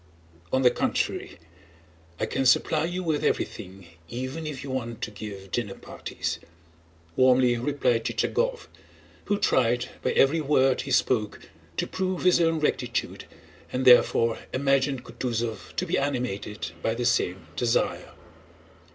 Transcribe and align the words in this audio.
On 0.51 0.63
the 0.63 0.71
contrary, 0.71 1.37
I 2.19 2.25
can 2.25 2.43
supply 2.47 2.85
you 2.85 3.03
with 3.03 3.23
everything 3.23 3.85
even 4.09 4.47
if 4.47 4.63
you 4.63 4.71
want 4.71 4.99
to 5.03 5.11
give 5.11 5.51
dinner 5.51 5.75
parties," 5.75 6.39
warmly 7.15 7.55
replied 7.59 8.05
Chichagóv, 8.05 8.65
who 9.25 9.37
tried 9.37 9.89
by 10.01 10.11
every 10.13 10.41
word 10.41 10.81
he 10.81 10.91
spoke 10.91 11.41
to 11.77 11.85
prove 11.85 12.23
his 12.23 12.41
own 12.41 12.59
rectitude 12.59 13.25
and 13.71 13.85
therefore 13.85 14.39
imagined 14.51 15.03
Kutúzov 15.03 15.75
to 15.75 15.85
be 15.85 15.99
animated 15.99 16.71
by 16.81 16.95
the 16.95 17.05
same 17.05 17.45
desire. 17.55 18.13